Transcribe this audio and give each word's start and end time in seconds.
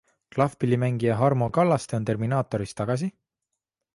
Klahvpillimängija 0.35 1.17
Harmo 1.19 1.49
Kallaste 1.59 1.95
on 1.99 2.09
Terminaatoris 2.11 2.75
tagasi? 2.83 3.13